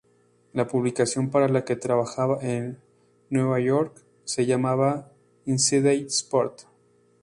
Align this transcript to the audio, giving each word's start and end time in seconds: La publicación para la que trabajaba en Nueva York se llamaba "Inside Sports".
La 0.53 0.65
publicación 0.67 1.29
para 1.29 1.47
la 1.47 1.63
que 1.63 1.75
trabajaba 1.75 2.39
en 2.41 2.81
Nueva 3.29 3.59
York 3.59 4.03
se 4.25 4.47
llamaba 4.47 5.11
"Inside 5.45 6.07
Sports". 6.07 6.65